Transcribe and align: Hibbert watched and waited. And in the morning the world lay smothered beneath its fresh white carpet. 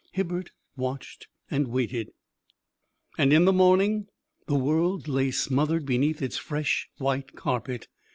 Hibbert 0.13 0.49
watched 0.75 1.27
and 1.51 1.67
waited. 1.67 2.09
And 3.19 3.31
in 3.31 3.45
the 3.45 3.53
morning 3.53 4.07
the 4.47 4.55
world 4.55 5.07
lay 5.07 5.29
smothered 5.29 5.85
beneath 5.85 6.23
its 6.23 6.37
fresh 6.37 6.89
white 6.97 7.35
carpet. 7.35 7.87